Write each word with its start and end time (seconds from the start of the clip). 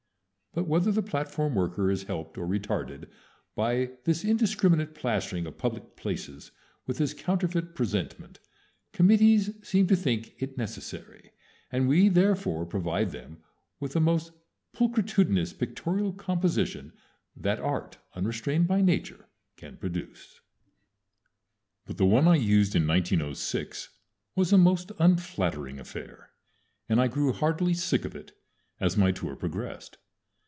But, 0.53 0.67
whether 0.67 0.91
the 0.91 1.01
platform 1.01 1.55
worker 1.55 1.89
is 1.89 2.03
helped 2.03 2.37
or 2.37 2.45
retarded 2.45 3.07
by 3.55 3.91
this 4.03 4.25
indiscriminate 4.25 4.93
plastering 4.93 5.45
of 5.45 5.57
public 5.57 5.95
places 5.95 6.51
with 6.85 6.97
his 6.97 7.13
counterfeit 7.13 7.73
presentment, 7.73 8.41
committees 8.91 9.51
seem 9.65 9.87
to 9.87 9.95
think 9.95 10.35
it 10.41 10.57
necessary, 10.57 11.31
and 11.71 11.87
we 11.87 12.09
therefore 12.09 12.65
provide 12.65 13.11
them 13.11 13.37
with 13.79 13.93
the 13.93 14.01
most 14.01 14.33
pulchritudinous 14.73 15.57
pictorial 15.57 16.11
composition 16.11 16.91
that 17.33 17.59
Art, 17.61 17.97
unrestrained 18.13 18.67
by 18.67 18.81
Nature, 18.81 19.27
can 19.55 19.77
produce. 19.77 20.41
But 21.85 21.95
the 21.95 22.05
one 22.05 22.27
I 22.27 22.35
used 22.35 22.75
in 22.75 22.85
1906 22.85 23.87
was 24.35 24.51
a 24.51 24.57
most 24.57 24.91
unflattering 24.99 25.79
affair, 25.79 26.31
and 26.89 26.99
I 26.99 27.07
grew 27.07 27.31
heartily 27.31 27.73
sick 27.73 28.03
of 28.03 28.17
it 28.17 28.33
as 28.81 28.97
my 28.97 29.13
tour 29.13 29.37
progressed. 29.37 29.97